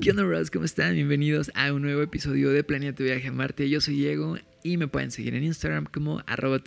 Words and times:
¿Qué 0.00 0.12
onda, 0.12 0.22
bros? 0.22 0.50
¿Cómo 0.50 0.64
están? 0.64 0.94
Bienvenidos 0.94 1.50
a 1.54 1.74
un 1.74 1.82
nuevo 1.82 2.00
episodio 2.00 2.48
de 2.48 2.64
Planeta 2.64 3.02
Viaje 3.02 3.28
a 3.28 3.32
Marte. 3.32 3.68
Yo 3.68 3.82
soy 3.82 3.96
Diego 3.96 4.38
y 4.62 4.76
me 4.76 4.88
pueden 4.88 5.10
seguir 5.10 5.34
en 5.34 5.44
Instagram 5.44 5.86
como 5.86 6.22
arroba. 6.26 6.60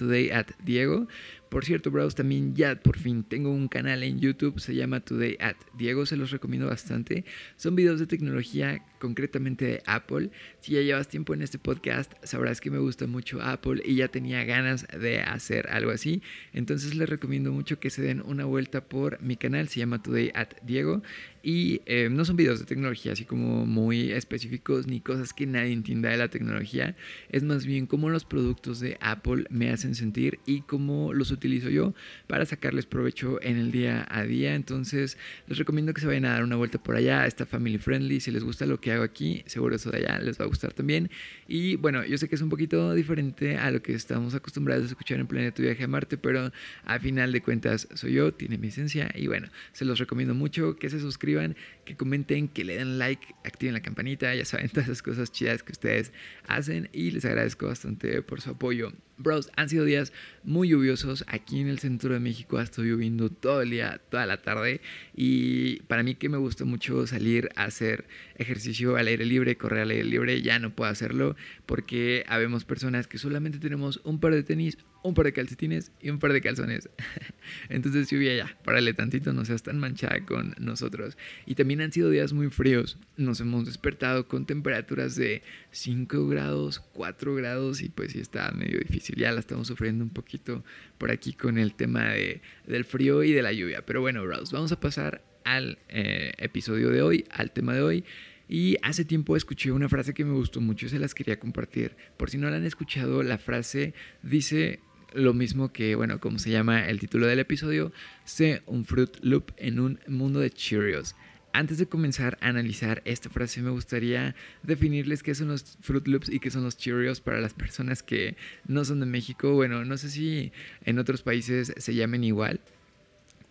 Por 1.53 1.65
cierto, 1.65 1.91
bros, 1.91 2.15
también 2.15 2.55
ya 2.55 2.81
por 2.81 2.97
fin 2.97 3.23
tengo 3.23 3.51
un 3.51 3.67
canal 3.67 4.01
en 4.01 4.19
YouTube, 4.19 4.59
se 4.59 4.73
llama 4.73 5.01
Today 5.01 5.37
at 5.39 5.55
Diego, 5.77 6.07
se 6.07 6.17
los 6.17 6.31
recomiendo 6.31 6.65
bastante. 6.65 7.25
Son 7.57 7.75
videos 7.75 7.99
de 7.99 8.07
tecnología, 8.07 8.83
concretamente 8.97 9.65
de 9.65 9.83
Apple. 9.85 10.31
Si 10.61 10.71
ya 10.71 10.81
llevas 10.81 11.09
tiempo 11.09 11.35
en 11.35 11.43
este 11.43 11.59
podcast, 11.59 12.11
sabrás 12.23 12.59
que 12.59 12.71
me 12.71 12.79
gusta 12.79 13.05
mucho 13.05 13.39
Apple 13.39 13.83
y 13.85 13.97
ya 13.97 14.07
tenía 14.07 14.43
ganas 14.45 14.87
de 14.99 15.19
hacer 15.19 15.67
algo 15.69 15.91
así. 15.91 16.23
Entonces 16.53 16.95
les 16.95 17.07
recomiendo 17.07 17.51
mucho 17.51 17.79
que 17.79 17.91
se 17.91 18.01
den 18.01 18.23
una 18.25 18.45
vuelta 18.45 18.85
por 18.85 19.21
mi 19.21 19.35
canal, 19.35 19.67
se 19.67 19.79
llama 19.79 20.01
Today 20.01 20.31
at 20.33 20.53
Diego. 20.63 21.03
Y 21.43 21.81
eh, 21.85 22.07
no 22.09 22.23
son 22.23 22.37
videos 22.37 22.59
de 22.59 22.65
tecnología 22.65 23.11
así 23.11 23.25
como 23.25 23.65
muy 23.65 24.13
específicos 24.13 24.87
ni 24.87 25.01
cosas 25.01 25.33
que 25.33 25.45
nadie 25.45 25.73
entienda 25.73 26.09
de 26.09 26.17
la 26.17 26.29
tecnología. 26.29 26.95
Es 27.29 27.43
más 27.43 27.65
bien 27.65 27.82
cómo 27.85 28.09
los 28.09 28.25
productos 28.25 28.79
de 28.79 28.97
Apple 29.01 29.45
me 29.49 29.71
hacen 29.71 29.95
sentir 29.95 30.39
y 30.45 30.61
cómo 30.61 31.13
los 31.13 31.31
utilizo 31.31 31.69
yo 31.69 31.93
para 32.27 32.45
sacarles 32.45 32.85
provecho 32.85 33.41
en 33.41 33.57
el 33.57 33.71
día 33.71 34.05
a 34.09 34.23
día. 34.23 34.55
Entonces 34.55 35.17
les 35.47 35.57
recomiendo 35.57 35.93
que 35.93 36.01
se 36.01 36.07
vayan 36.07 36.25
a 36.25 36.33
dar 36.33 36.43
una 36.43 36.55
vuelta 36.55 36.81
por 36.81 36.95
allá. 36.95 37.25
Está 37.25 37.45
family 37.45 37.77
friendly. 37.77 38.19
Si 38.19 38.31
les 38.31 38.43
gusta 38.43 38.65
lo 38.65 38.79
que 38.79 38.91
hago 38.91 39.03
aquí, 39.03 39.43
seguro 39.45 39.75
eso 39.75 39.91
de 39.91 39.97
allá 39.97 40.19
les 40.19 40.39
va 40.39 40.45
a 40.45 40.47
gustar 40.47 40.73
también. 40.73 41.09
Y 41.47 41.75
bueno, 41.75 42.03
yo 42.05 42.17
sé 42.17 42.29
que 42.29 42.35
es 42.35 42.41
un 42.41 42.49
poquito 42.49 42.93
diferente 42.93 43.57
a 43.57 43.71
lo 43.71 43.81
que 43.81 43.93
estamos 43.93 44.35
acostumbrados 44.35 44.85
a 44.85 44.87
escuchar 44.87 45.19
en 45.19 45.27
Planeta 45.27 45.61
Viaje 45.61 45.83
a 45.83 45.87
Marte, 45.87 46.17
pero 46.17 46.51
a 46.85 46.99
final 46.99 47.31
de 47.31 47.41
cuentas 47.41 47.87
soy 47.93 48.13
yo, 48.13 48.33
tiene 48.33 48.57
mi 48.57 48.67
esencia 48.67 49.11
y 49.15 49.27
bueno, 49.27 49.49
se 49.71 49.85
los 49.85 49.99
recomiendo 49.99 50.33
mucho 50.33 50.75
que 50.75 50.89
se 50.89 50.99
suscriban, 50.99 51.55
que 51.83 51.95
comenten, 51.95 52.47
que 52.47 52.63
le 52.63 52.77
den 52.77 52.97
like, 52.97 53.35
activen 53.43 53.73
la 53.73 53.81
campanita, 53.81 54.33
ya 54.35 54.45
saben 54.45 54.69
todas 54.73 54.85
esas 54.85 55.01
cosas 55.01 55.31
chidas 55.31 55.63
que 55.63 55.71
ustedes 55.71 56.11
hacen 56.47 56.89
y 56.93 57.11
les 57.11 57.25
agradezco 57.25 57.67
bastante 57.67 58.21
por 58.21 58.41
su 58.41 58.51
apoyo. 58.51 58.93
Bros, 59.17 59.51
han 59.55 59.69
sido 59.69 59.85
días 59.85 60.11
muy 60.43 60.69
lluviosos. 60.69 61.23
Aquí 61.27 61.61
en 61.61 61.67
el 61.67 61.79
centro 61.79 62.13
de 62.13 62.19
México 62.19 62.57
ha 62.57 62.63
estado 62.63 62.87
lloviendo 62.87 63.29
todo 63.29 63.61
el 63.61 63.69
día, 63.69 64.01
toda 64.09 64.25
la 64.25 64.41
tarde. 64.41 64.81
Y 65.15 65.81
para 65.83 66.01
mí 66.03 66.15
que 66.15 66.29
me 66.29 66.37
gusta 66.37 66.65
mucho 66.65 67.05
salir 67.05 67.49
a 67.55 67.65
hacer 67.65 68.07
ejercicio 68.37 68.95
al 68.95 69.07
aire 69.07 69.25
libre, 69.25 69.55
correr 69.55 69.81
al 69.81 69.91
aire 69.91 70.03
libre, 70.03 70.41
ya 70.41 70.57
no 70.57 70.75
puedo 70.75 70.89
hacerlo 70.89 71.35
porque 71.65 72.25
habemos 72.27 72.65
personas 72.65 73.07
que 73.07 73.19
solamente 73.19 73.59
tenemos 73.59 74.01
un 74.03 74.19
par 74.19 74.33
de 74.33 74.43
tenis, 74.43 74.77
un 75.03 75.13
par 75.13 75.25
de 75.25 75.33
calcetines 75.33 75.91
y 76.01 76.09
un 76.09 76.19
par 76.19 76.33
de 76.33 76.41
calzones. 76.41 76.89
Entonces 77.69 78.09
lluvia 78.09 78.35
ya, 78.35 78.57
párale 78.63 78.93
tantito, 78.93 79.33
no 79.33 79.45
seas 79.45 79.61
tan 79.61 79.79
manchada 79.79 80.25
con 80.25 80.55
nosotros. 80.57 81.17
Y 81.45 81.55
también 81.55 81.81
han 81.81 81.91
sido 81.91 82.09
días 82.09 82.33
muy 82.33 82.49
fríos. 82.49 82.97
Nos 83.17 83.39
hemos 83.41 83.65
despertado 83.65 84.27
con 84.27 84.45
temperaturas 84.45 85.15
de 85.15 85.43
5 85.71 86.27
grados, 86.27 86.79
4 86.93 87.35
grados 87.35 87.81
y 87.81 87.89
pues 87.89 88.13
sí 88.13 88.19
está 88.19 88.51
medio 88.51 88.79
difícil. 88.79 89.15
Ya 89.15 89.31
la 89.31 89.41
estamos 89.41 89.67
sufriendo 89.67 90.03
un 90.03 90.11
poquito 90.11 90.63
por 90.97 91.11
aquí 91.11 91.33
con 91.33 91.57
el 91.57 91.75
tema 91.75 92.09
de, 92.09 92.41
del 92.65 92.85
frío 92.85 93.23
y 93.23 93.33
de 93.33 93.41
la 93.41 93.51
lluvia. 93.51 93.85
Pero 93.85 94.01
bueno, 94.01 94.23
bros, 94.23 94.51
vamos 94.51 94.71
a 94.71 94.79
pasar 94.79 95.23
al 95.43 95.79
eh, 95.89 96.31
episodio 96.37 96.89
de 96.89 97.01
hoy, 97.01 97.25
al 97.29 97.51
tema 97.51 97.73
de 97.73 97.81
hoy. 97.81 98.05
Y 98.47 98.77
hace 98.81 99.05
tiempo 99.05 99.35
escuché 99.35 99.71
una 99.71 99.89
frase 99.89 100.13
que 100.13 100.25
me 100.25 100.33
gustó 100.33 100.61
mucho 100.61 100.89
se 100.89 100.99
las 100.99 101.13
quería 101.15 101.39
compartir. 101.39 101.95
Por 102.17 102.29
si 102.29 102.37
no 102.37 102.49
la 102.49 102.57
han 102.57 102.65
escuchado, 102.65 103.23
la 103.23 103.37
frase 103.37 103.93
dice 104.21 104.79
lo 105.13 105.33
mismo 105.33 105.71
que, 105.71 105.95
bueno, 105.95 106.19
como 106.19 106.39
se 106.39 106.51
llama 106.51 106.87
el 106.87 106.99
título 106.99 107.27
del 107.27 107.39
episodio, 107.39 107.91
sé 108.25 108.61
un 108.65 108.85
Fruit 108.85 109.17
Loop 109.21 109.51
en 109.57 109.79
un 109.79 109.99
mundo 110.07 110.39
de 110.39 110.49
Cheerios. 110.49 111.15
Antes 111.55 111.77
de 111.77 111.85
comenzar 111.85 112.39
a 112.41 112.47
analizar 112.47 113.03
esta 113.05 113.29
frase, 113.29 113.61
me 113.61 113.69
gustaría 113.69 114.35
definirles 114.63 115.21
qué 115.21 115.35
son 115.35 115.49
los 115.49 115.77
Fruit 115.81 116.07
Loops 116.07 116.29
y 116.29 116.39
qué 116.39 116.49
son 116.49 116.63
los 116.63 116.77
Cheerios 116.77 117.21
para 117.21 117.39
las 117.41 117.53
personas 117.53 118.01
que 118.01 118.35
no 118.67 118.83
son 118.85 118.99
de 118.99 119.05
México. 119.05 119.53
Bueno, 119.53 119.85
no 119.85 119.97
sé 119.97 120.09
si 120.09 120.51
en 120.83 120.97
otros 120.97 121.21
países 121.21 121.71
se 121.77 121.93
llamen 121.93 122.23
igual. 122.23 122.59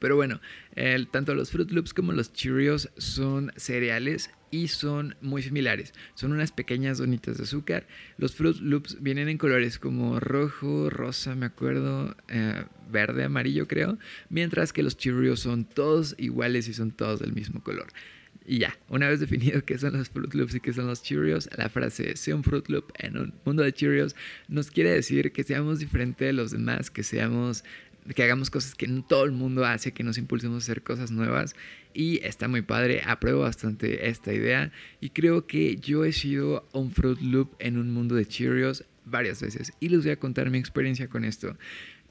Pero 0.00 0.17
bueno, 0.17 0.41
tanto 1.12 1.37
los 1.37 1.53
Fruit 1.53 1.71
Loops 1.71 1.94
como 1.94 2.11
los 2.11 2.33
Cheerios 2.33 2.91
son 2.97 3.53
cereales 3.56 4.31
y 4.53 4.69
son 4.69 5.17
muy 5.23 5.43
similares. 5.43 5.95
Son 6.15 6.31
unas 6.31 6.53
pequeñas 6.53 6.99
donitas 6.99 7.39
de 7.39 7.45
azúcar. 7.45 7.89
Los 8.19 8.35
Fruit 8.37 8.59
Loops 8.61 8.99
vienen 9.01 9.29
en 9.29 9.39
colores 9.39 9.79
como 9.79 10.21
rojo, 10.21 10.91
rosa, 10.91 11.35
me 11.35 11.47
acuerdo, 11.47 12.15
eh, 12.29 12.65
verde, 12.91 13.25
amarillo 13.25 13.67
creo, 13.67 13.99
mientras 14.29 14.73
que 14.73 14.83
los 14.83 14.97
Cheerios 14.97 15.41
son 15.41 15.65
todos 15.65 16.15
iguales 16.19 16.69
y 16.69 16.75
son 16.75 16.93
todos 16.93 17.19
del 17.19 17.33
mismo 17.33 17.62
color. 17.65 17.87
Y 18.45 18.59
ya, 18.59 18.77
una 18.89 19.09
vez 19.09 19.21
definido 19.21 19.65
qué 19.65 19.79
son 19.79 19.97
los 19.97 20.11
Fruit 20.11 20.35
Loops 20.35 20.55
y 20.57 20.61
qué 20.61 20.75
son 20.75 20.87
los 20.87 21.03
Cheerios, 21.03 21.49
la 21.57 21.71
frase 21.71 22.15
sea 22.17 22.37
un 22.37 22.45
Fruit 22.45 22.69
Loop 22.69 22.93
en 22.99 23.17
un 23.17 23.35
mundo 23.47 23.62
de 23.62 23.73
Cheerios 23.73 24.15
nos 24.49 24.71
quiere 24.71 24.91
decir 24.91 25.33
que 25.33 25.45
seamos 25.45 25.79
diferentes 25.79 26.27
de 26.27 26.35
los 26.35 26.51
demás, 26.51 26.91
que 26.91 27.03
seamos 27.05 27.65
que 28.15 28.23
hagamos 28.23 28.51
cosas 28.51 28.75
que 28.75 28.89
todo 29.09 29.25
el 29.25 29.33
mundo 29.33 29.65
hace, 29.65 29.93
que 29.93 30.03
nos 30.03 30.19
impulsemos 30.19 30.57
a 30.57 30.65
hacer 30.65 30.83
cosas 30.83 31.11
nuevas 31.11 31.55
y 31.95 32.25
está 32.25 32.49
muy 32.49 32.63
padre, 32.63 33.03
apruebo 33.05 33.41
bastante 33.41 34.09
esta 34.09 34.33
idea 34.33 34.73
y 35.01 35.11
creo 35.11 35.47
que 35.47 35.77
yo 35.77 36.05
he 36.05 36.13
sido 36.13 36.67
un 36.73 36.91
Fruit 36.91 37.21
Loop 37.21 37.55
en 37.59 37.79
un 37.79 37.91
mundo 37.91 38.15
de 38.15 38.27
Cheerios 38.27 38.85
varias 39.05 39.43
veces 39.43 39.73
y 39.81 39.89
les 39.89 40.03
voy 40.03 40.13
a 40.13 40.19
contar 40.19 40.51
mi 40.51 40.59
experiencia 40.59 41.09
con 41.09 41.25
esto. 41.25 41.57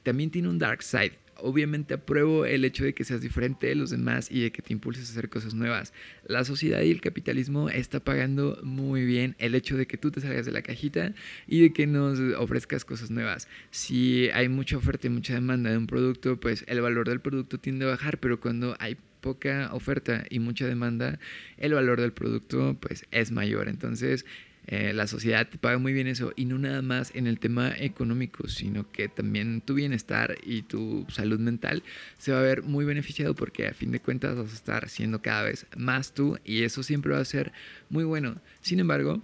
También 0.02 0.30
tiene 0.30 0.48
un 0.48 0.58
dark 0.58 0.82
side 0.82 1.12
obviamente 1.42 1.94
apruebo 1.94 2.46
el 2.46 2.64
hecho 2.64 2.84
de 2.84 2.94
que 2.94 3.04
seas 3.04 3.20
diferente 3.20 3.66
de 3.66 3.74
los 3.74 3.90
demás 3.90 4.30
y 4.30 4.42
de 4.42 4.52
que 4.52 4.62
te 4.62 4.72
impulses 4.72 5.08
a 5.08 5.12
hacer 5.12 5.28
cosas 5.28 5.54
nuevas. 5.54 5.92
La 6.26 6.44
sociedad 6.44 6.80
y 6.80 6.90
el 6.90 7.00
capitalismo 7.00 7.68
está 7.68 8.00
pagando 8.00 8.58
muy 8.62 9.04
bien 9.04 9.36
el 9.38 9.54
hecho 9.54 9.76
de 9.76 9.86
que 9.86 9.98
tú 9.98 10.10
te 10.10 10.20
salgas 10.20 10.46
de 10.46 10.52
la 10.52 10.62
cajita 10.62 11.14
y 11.46 11.60
de 11.60 11.72
que 11.72 11.86
nos 11.86 12.18
ofrezcas 12.38 12.84
cosas 12.84 13.10
nuevas. 13.10 13.48
Si 13.70 14.30
hay 14.30 14.48
mucha 14.48 14.76
oferta 14.76 15.06
y 15.06 15.10
mucha 15.10 15.34
demanda 15.34 15.70
de 15.70 15.76
un 15.76 15.86
producto, 15.86 16.38
pues 16.38 16.64
el 16.68 16.80
valor 16.80 17.08
del 17.08 17.20
producto 17.20 17.58
tiende 17.58 17.84
a 17.84 17.88
bajar, 17.88 18.18
pero 18.18 18.40
cuando 18.40 18.76
hay 18.78 18.96
poca 19.22 19.70
oferta 19.72 20.24
y 20.28 20.40
mucha 20.40 20.66
demanda, 20.66 21.18
el 21.56 21.72
valor 21.72 21.98
del 22.00 22.12
producto 22.12 22.76
pues 22.78 23.06
es 23.10 23.32
mayor. 23.32 23.68
Entonces, 23.68 24.26
eh, 24.66 24.92
la 24.92 25.08
sociedad 25.08 25.48
te 25.48 25.58
paga 25.58 25.78
muy 25.78 25.92
bien 25.92 26.06
eso 26.06 26.32
y 26.36 26.44
no 26.44 26.56
nada 26.56 26.82
más 26.82 27.10
en 27.14 27.26
el 27.26 27.40
tema 27.40 27.72
económico, 27.76 28.46
sino 28.48 28.90
que 28.92 29.08
también 29.08 29.60
tu 29.60 29.74
bienestar 29.74 30.36
y 30.44 30.62
tu 30.62 31.04
salud 31.08 31.40
mental 31.40 31.82
se 32.18 32.32
va 32.32 32.38
a 32.38 32.42
ver 32.42 32.62
muy 32.62 32.84
beneficiado 32.84 33.34
porque 33.34 33.66
a 33.66 33.74
fin 33.74 33.90
de 33.90 34.00
cuentas 34.00 34.36
vas 34.36 34.52
a 34.52 34.54
estar 34.54 34.88
siendo 34.88 35.20
cada 35.20 35.42
vez 35.42 35.66
más 35.76 36.14
tú 36.14 36.38
y 36.44 36.62
eso 36.62 36.82
siempre 36.82 37.12
va 37.12 37.18
a 37.18 37.24
ser 37.24 37.52
muy 37.88 38.04
bueno. 38.04 38.36
Sin 38.60 38.78
embargo, 38.78 39.20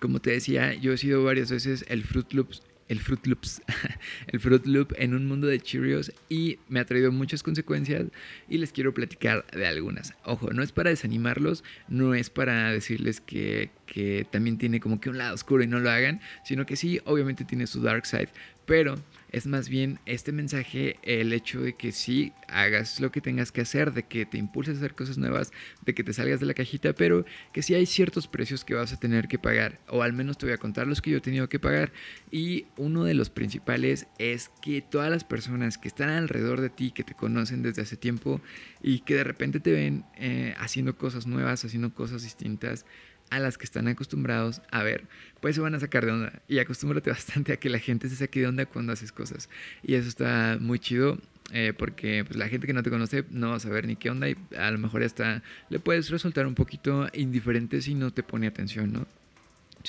como 0.00 0.20
te 0.20 0.30
decía, 0.30 0.74
yo 0.74 0.92
he 0.92 0.98
sido 0.98 1.24
varias 1.24 1.50
veces 1.50 1.84
el 1.88 2.04
Fruit 2.04 2.32
Loops 2.32 2.62
el 2.92 3.00
Fruit 3.00 3.26
Loops, 3.26 3.62
el 4.28 4.38
Fruit 4.38 4.66
Loop 4.66 4.92
en 4.96 5.14
un 5.14 5.26
mundo 5.26 5.46
de 5.46 5.58
Cheerios 5.58 6.12
y 6.28 6.58
me 6.68 6.78
ha 6.78 6.84
traído 6.84 7.10
muchas 7.10 7.42
consecuencias 7.42 8.06
y 8.48 8.58
les 8.58 8.70
quiero 8.70 8.92
platicar 8.92 9.46
de 9.46 9.66
algunas. 9.66 10.14
Ojo, 10.24 10.50
no 10.50 10.62
es 10.62 10.72
para 10.72 10.90
desanimarlos, 10.90 11.64
no 11.88 12.14
es 12.14 12.28
para 12.28 12.70
decirles 12.70 13.20
que, 13.20 13.70
que 13.86 14.26
también 14.30 14.58
tiene 14.58 14.78
como 14.78 15.00
que 15.00 15.08
un 15.08 15.18
lado 15.18 15.34
oscuro 15.34 15.64
y 15.64 15.66
no 15.66 15.80
lo 15.80 15.90
hagan, 15.90 16.20
sino 16.44 16.66
que 16.66 16.76
sí, 16.76 17.00
obviamente 17.04 17.44
tiene 17.44 17.66
su 17.66 17.80
dark 17.80 18.04
side, 18.04 18.28
pero 18.66 18.96
es 19.32 19.46
más 19.46 19.68
bien 19.68 19.98
este 20.04 20.30
mensaje 20.30 20.98
el 21.02 21.32
hecho 21.32 21.60
de 21.60 21.74
que 21.74 21.90
sí 21.90 22.32
hagas 22.48 23.00
lo 23.00 23.10
que 23.10 23.22
tengas 23.22 23.50
que 23.50 23.62
hacer, 23.62 23.92
de 23.92 24.02
que 24.02 24.26
te 24.26 24.36
impulses 24.36 24.74
a 24.74 24.78
hacer 24.78 24.94
cosas 24.94 25.16
nuevas, 25.16 25.52
de 25.84 25.94
que 25.94 26.04
te 26.04 26.12
salgas 26.12 26.38
de 26.38 26.46
la 26.46 26.54
cajita, 26.54 26.92
pero 26.92 27.24
que 27.52 27.62
sí 27.62 27.74
hay 27.74 27.86
ciertos 27.86 28.28
precios 28.28 28.64
que 28.64 28.74
vas 28.74 28.92
a 28.92 29.00
tener 29.00 29.28
que 29.28 29.38
pagar, 29.38 29.80
o 29.88 30.02
al 30.02 30.12
menos 30.12 30.36
te 30.36 30.46
voy 30.46 30.52
a 30.52 30.58
contar 30.58 30.86
los 30.86 31.00
que 31.00 31.10
yo 31.10 31.16
he 31.16 31.22
tenido 31.22 31.48
que 31.48 31.58
pagar. 31.58 31.92
Y 32.30 32.66
uno 32.76 33.04
de 33.04 33.14
los 33.14 33.30
principales 33.30 34.06
es 34.18 34.50
que 34.60 34.82
todas 34.82 35.10
las 35.10 35.24
personas 35.24 35.78
que 35.78 35.88
están 35.88 36.10
alrededor 36.10 36.60
de 36.60 36.70
ti, 36.70 36.90
que 36.90 37.02
te 37.02 37.14
conocen 37.14 37.62
desde 37.62 37.82
hace 37.82 37.96
tiempo 37.96 38.40
y 38.82 39.00
que 39.00 39.14
de 39.14 39.24
repente 39.24 39.60
te 39.60 39.72
ven 39.72 40.04
eh, 40.16 40.54
haciendo 40.58 40.96
cosas 40.96 41.26
nuevas, 41.26 41.64
haciendo 41.64 41.94
cosas 41.94 42.22
distintas, 42.22 42.84
a 43.32 43.38
las 43.38 43.56
que 43.56 43.64
están 43.64 43.88
acostumbrados 43.88 44.60
a 44.70 44.82
ver, 44.82 45.04
pues 45.40 45.54
se 45.54 45.62
van 45.62 45.74
a 45.74 45.80
sacar 45.80 46.04
de 46.04 46.12
onda. 46.12 46.42
Y 46.48 46.58
acostúmbrate 46.58 47.08
bastante 47.10 47.54
a 47.54 47.56
que 47.56 47.70
la 47.70 47.78
gente 47.78 48.08
se 48.10 48.16
saque 48.16 48.40
de 48.40 48.46
onda 48.46 48.66
cuando 48.66 48.92
haces 48.92 49.10
cosas. 49.10 49.48
Y 49.82 49.94
eso 49.94 50.08
está 50.08 50.58
muy 50.60 50.78
chido. 50.78 51.18
Eh, 51.54 51.74
porque 51.76 52.24
pues, 52.24 52.36
la 52.36 52.48
gente 52.48 52.66
que 52.66 52.72
no 52.72 52.82
te 52.82 52.88
conoce 52.88 53.24
no 53.30 53.50
va 53.50 53.56
a 53.56 53.60
saber 53.60 53.86
ni 53.86 53.96
qué 53.96 54.08
onda 54.08 54.26
y 54.26 54.36
a 54.56 54.70
lo 54.70 54.78
mejor 54.78 55.02
hasta 55.02 55.42
le 55.68 55.80
puedes 55.80 56.08
resultar 56.08 56.46
un 56.46 56.54
poquito 56.54 57.08
indiferente 57.12 57.82
si 57.82 57.94
no 57.94 58.10
te 58.10 58.22
pone 58.22 58.46
atención, 58.46 58.90
¿no? 58.90 59.06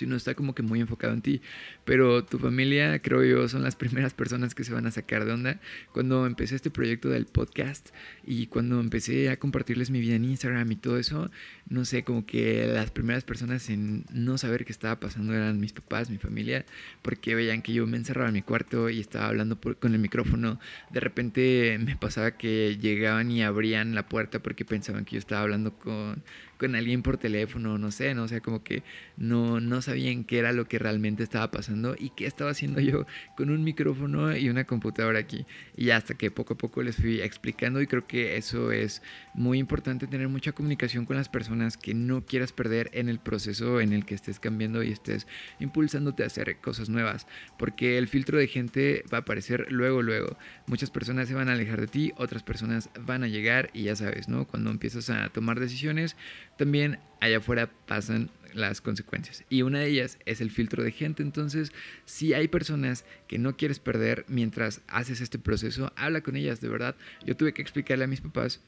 No 0.01 0.15
está 0.15 0.35
como 0.35 0.55
que 0.55 0.63
muy 0.63 0.81
enfocado 0.81 1.13
en 1.13 1.21
ti. 1.21 1.41
Pero 1.85 2.23
tu 2.23 2.39
familia, 2.39 2.99
creo 2.99 3.23
yo, 3.23 3.47
son 3.47 3.63
las 3.63 3.75
primeras 3.75 4.13
personas 4.13 4.55
que 4.55 4.63
se 4.63 4.73
van 4.73 4.85
a 4.85 4.91
sacar 4.91 5.25
de 5.25 5.31
onda. 5.31 5.59
Cuando 5.91 6.25
empecé 6.25 6.55
este 6.55 6.71
proyecto 6.71 7.09
del 7.09 7.25
podcast 7.25 7.89
y 8.25 8.47
cuando 8.47 8.79
empecé 8.79 9.29
a 9.29 9.37
compartirles 9.37 9.89
mi 9.89 9.99
vida 10.01 10.15
en 10.15 10.25
Instagram 10.25 10.71
y 10.71 10.75
todo 10.75 10.97
eso, 10.97 11.29
no 11.67 11.85
sé, 11.85 12.03
como 12.03 12.25
que 12.25 12.67
las 12.67 12.91
primeras 12.91 13.23
personas 13.23 13.69
en 13.69 14.05
no 14.11 14.37
saber 14.37 14.65
qué 14.65 14.71
estaba 14.71 14.99
pasando 14.99 15.33
eran 15.33 15.59
mis 15.59 15.73
papás, 15.73 16.09
mi 16.09 16.17
familia, 16.17 16.65
porque 17.01 17.35
veían 17.35 17.61
que 17.61 17.73
yo 17.73 17.87
me 17.87 17.97
encerraba 17.97 18.29
en 18.29 18.33
mi 18.33 18.41
cuarto 18.41 18.89
y 18.89 18.99
estaba 18.99 19.27
hablando 19.27 19.59
con 19.59 19.93
el 19.93 19.99
micrófono. 19.99 20.59
De 20.91 20.99
repente 20.99 21.79
me 21.83 21.95
pasaba 21.95 22.31
que 22.31 22.77
llegaban 22.77 23.31
y 23.31 23.43
abrían 23.43 23.95
la 23.95 24.07
puerta 24.07 24.39
porque 24.39 24.65
pensaban 24.65 25.05
que 25.05 25.13
yo 25.13 25.19
estaba 25.19 25.41
hablando 25.41 25.73
con 25.77 26.23
con 26.63 26.75
alguien 26.75 27.01
por 27.01 27.17
teléfono, 27.17 27.77
no 27.77 27.91
sé, 27.91 28.15
¿no? 28.15 28.23
O 28.23 28.27
sea, 28.29 28.39
como 28.39 28.63
que 28.63 28.83
no, 29.17 29.59
no 29.59 29.81
sabían 29.81 30.23
qué 30.23 30.39
era 30.39 30.53
lo 30.53 30.65
que 30.65 30.79
realmente 30.79 31.21
estaba 31.21 31.51
pasando 31.51 31.93
y 31.99 32.11
qué 32.11 32.25
estaba 32.25 32.51
haciendo 32.51 32.79
yo 32.79 33.05
con 33.35 33.49
un 33.49 33.65
micrófono 33.65 34.33
y 34.33 34.47
una 34.47 34.63
computadora 34.63 35.19
aquí. 35.19 35.45
Y 35.75 35.89
hasta 35.89 36.13
que 36.13 36.31
poco 36.31 36.53
a 36.53 36.57
poco 36.57 36.81
les 36.81 36.95
fui 36.95 37.19
explicando 37.19 37.81
y 37.81 37.87
creo 37.87 38.07
que 38.07 38.37
eso 38.37 38.71
es 38.71 39.01
muy 39.33 39.59
importante, 39.59 40.07
tener 40.07 40.29
mucha 40.29 40.53
comunicación 40.53 41.05
con 41.05 41.17
las 41.17 41.27
personas 41.27 41.75
que 41.75 41.93
no 41.93 42.25
quieras 42.25 42.53
perder 42.53 42.89
en 42.93 43.09
el 43.09 43.19
proceso 43.19 43.81
en 43.81 43.91
el 43.91 44.05
que 44.05 44.15
estés 44.15 44.39
cambiando 44.39 44.83
y 44.83 44.93
estés 44.93 45.27
impulsándote 45.59 46.23
a 46.23 46.27
hacer 46.27 46.55
cosas 46.61 46.87
nuevas, 46.87 47.27
porque 47.59 47.97
el 47.97 48.07
filtro 48.07 48.37
de 48.37 48.47
gente 48.47 49.03
va 49.11 49.17
a 49.17 49.21
aparecer 49.21 49.69
luego, 49.69 50.01
luego. 50.01 50.37
Muchas 50.65 50.91
personas 50.91 51.27
se 51.27 51.33
van 51.33 51.49
a 51.49 51.53
alejar 51.53 51.81
de 51.81 51.87
ti, 51.87 52.13
otras 52.15 52.41
personas 52.41 52.89
van 53.01 53.23
a 53.23 53.27
llegar 53.27 53.69
y 53.73 53.83
ya 53.83 53.97
sabes, 53.97 54.29
¿no? 54.29 54.47
Cuando 54.47 54.71
empiezas 54.71 55.09
a 55.09 55.27
tomar 55.27 55.59
decisiones, 55.59 56.15
también 56.57 56.99
allá 57.19 57.37
afuera 57.37 57.69
pasan 57.87 58.29
las 58.53 58.81
consecuencias. 58.81 59.43
Y 59.49 59.63
una 59.63 59.79
de 59.79 59.87
ellas 59.87 60.19
es 60.25 60.41
el 60.41 60.51
filtro 60.51 60.83
de 60.83 60.91
gente. 60.91 61.23
Entonces, 61.23 61.71
si 62.05 62.33
hay 62.33 62.47
personas 62.47 63.05
que 63.27 63.39
no 63.39 63.57
quieres 63.57 63.79
perder 63.79 64.25
mientras 64.27 64.81
haces 64.87 65.21
este 65.21 65.39
proceso, 65.39 65.91
habla 65.95 66.21
con 66.21 66.35
ellas, 66.35 66.61
de 66.61 66.69
verdad. 66.69 66.95
Yo 67.25 67.35
tuve 67.35 67.53
que 67.53 67.61
explicarle 67.61 68.03
a 68.05 68.07
mis 68.07 68.21
papás 68.21 68.61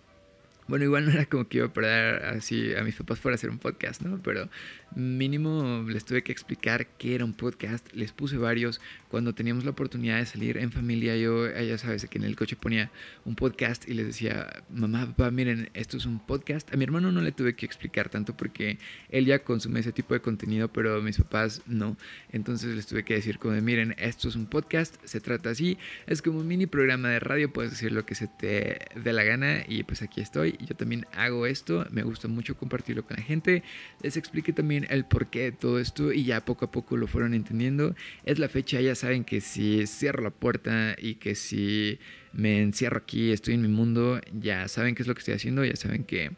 bueno, 0.68 0.86
igual 0.86 1.06
no 1.06 1.12
era 1.12 1.26
como 1.26 1.48
que 1.48 1.58
iba 1.58 1.68
a 1.68 1.74
perder 1.74 2.26
así 2.26 2.74
a 2.74 2.84
mis 2.84 2.96
papás 2.96 3.20
fuera 3.20 3.36
hacer 3.36 3.50
un 3.50 3.60
podcast, 3.60 4.02
¿no? 4.02 4.22
Pero 4.24 4.50
mínimo 4.96 5.86
les 5.88 6.06
tuve 6.06 6.24
que 6.24 6.32
explicar 6.32 6.88
qué 6.98 7.16
era 7.16 7.26
un 7.26 7.34
podcast. 7.34 7.88
Les 7.94 8.12
puse 8.12 8.38
varios. 8.38 8.82
Cuando 9.10 9.34
teníamos 9.34 9.64
la 9.64 9.72
oportunidad 9.72 10.18
de 10.18 10.26
salir 10.26 10.58
en 10.58 10.72
familia, 10.72 11.16
yo, 11.16 11.50
ya 11.50 11.78
sabes, 11.78 12.06
que 12.06 12.18
en 12.18 12.24
el 12.24 12.36
coche 12.36 12.56
ponía 12.56 12.92
un 13.24 13.36
podcast 13.36 13.88
y 13.88 13.94
les 13.94 14.08
decía, 14.08 14.64
mamá, 14.70 15.06
papá, 15.08 15.32
miren, 15.32 15.70
esto 15.74 15.98
es 15.98 16.06
un 16.06 16.20
podcast. 16.20 16.74
A 16.74 16.78
mi 16.78 16.84
hermano 16.84 17.12
no 17.12 17.22
le 17.22 17.32
tuve 17.32 17.56
que 17.56 17.66
explicar 17.66 18.10
tanto 18.10 18.36
porque 18.36 18.78
él 19.10 19.26
ya 19.26 19.40
consume 19.40 19.80
ese 19.80 19.92
tipo 19.92 20.14
de 20.14 20.22
contenido, 20.22 20.72
pero 20.72 21.02
mis 21.02 21.18
papás 21.18 21.62
no. 21.66 21.98
Entonces 22.32 22.76
les 22.76 22.88
tuve 22.88 23.04
que 23.04 23.14
decir 23.14 23.40
como 23.40 23.56
miren, 23.62 23.96
esto 23.98 24.28
es 24.28 24.36
un 24.36 24.48
podcast, 24.48 24.96
se 25.04 25.22
trata 25.22 25.52
así. 25.52 25.78
Es 26.08 26.22
como 26.22 26.40
un 26.40 26.48
mini 26.48 26.66
programa 26.66 27.10
de 27.10 27.20
radio, 27.20 27.52
puedes 27.52 27.72
decir 27.72 27.92
lo 27.92 28.06
que 28.06 28.16
se 28.16 28.28
te 28.28 28.80
dé 28.96 29.14
la 29.14 29.24
gana 29.24 29.64
y 29.68 29.84
pues 29.84 30.02
aquí 30.02 30.22
estoy 30.22 30.56
yo 30.66 30.76
también 30.76 31.06
hago 31.14 31.46
esto, 31.46 31.86
me 31.92 32.04
gusta 32.04 32.28
mucho 32.28 32.56
compartirlo 32.58 33.06
con 33.06 33.18
la 33.18 33.24
gente. 33.24 33.64
Les 34.02 34.18
expliqué 34.18 34.54
también 34.54 34.85
el 34.90 35.06
porqué 35.06 35.44
de 35.44 35.52
todo 35.52 35.80
esto 35.80 36.12
y 36.12 36.26
ya 36.26 36.44
poco 36.46 36.66
a 36.66 36.72
poco 36.72 36.98
lo 36.98 37.08
fueron 37.08 37.34
entendiendo. 37.34 37.96
Es 38.24 38.40
la 38.40 38.50
fecha, 38.50 38.82
ya 38.82 38.96
saben 38.96 39.24
que 39.24 39.42
si 39.42 39.86
cierro 39.88 40.24
la 40.24 40.32
puerta 40.32 40.96
y 41.00 41.16
que 41.16 41.36
si 41.36 42.00
me 42.34 42.62
encierro 42.62 42.98
aquí, 42.98 43.32
estoy 43.32 43.56
en 43.56 43.62
mi 43.62 43.68
mundo, 43.68 44.20
ya 44.34 44.68
saben 44.68 44.96
qué 44.96 45.04
es 45.04 45.08
lo 45.08 45.16
que 45.16 45.20
estoy 45.20 45.36
haciendo, 45.36 45.64
ya 45.66 45.76
saben 45.76 46.04
que, 46.04 46.32